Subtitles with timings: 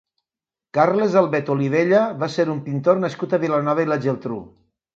[0.77, 4.43] Carles Albet Olivella va ser un pintor nascut a Vilanova i la Geltrú.